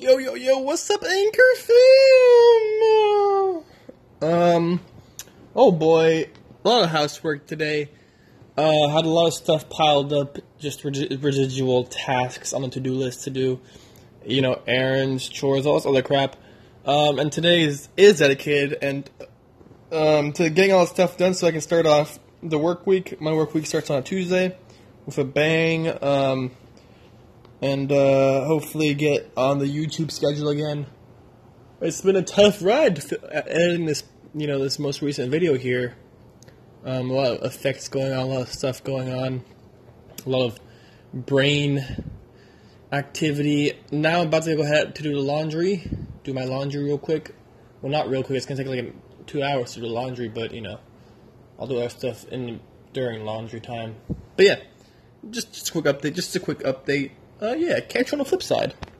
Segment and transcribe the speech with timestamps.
[0.00, 1.72] Yo, yo, yo, what's up, Anchor fam?
[4.22, 4.80] Um,
[5.56, 6.30] oh boy,
[6.64, 7.90] a lot of housework today.
[8.56, 13.24] Uh, had a lot of stuff piled up, just residual tasks on the to-do list
[13.24, 13.58] to do.
[14.24, 16.36] You know, errands, chores, all this other crap.
[16.86, 19.10] Um, and today is, is dedicated and
[19.90, 23.20] um, to getting all this stuff done so I can start off the work week.
[23.20, 24.56] My work week starts on a Tuesday
[25.06, 25.88] with a bang.
[26.00, 26.52] Um,
[27.60, 30.86] and uh, hopefully get on the YouTube schedule again.
[31.80, 35.96] It's been a tough ride editing this, you know, this most recent video here.
[36.84, 39.44] Um, a lot of effects going on, a lot of stuff going on,
[40.24, 40.60] a lot of
[41.12, 41.84] brain
[42.92, 43.72] activity.
[43.90, 45.88] Now I'm about to go ahead to do the laundry,
[46.24, 47.34] do my laundry real quick.
[47.82, 48.36] Well, not real quick.
[48.36, 50.78] It's gonna take like two hours to do laundry, but you know,
[51.58, 52.60] I'll do other stuff in
[52.92, 53.96] during laundry time.
[54.36, 54.56] But yeah,
[55.30, 56.14] just just a quick update.
[56.14, 58.74] Just a quick update uh, yeah, catch you on the flip side.